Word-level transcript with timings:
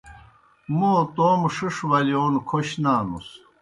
موں 0.77 0.99
توموْ 1.15 1.49
ݜِݜ 1.55 1.77
ولِیون 1.89 2.33
کھوش 2.47 2.69
نانُس۔ 2.83 3.27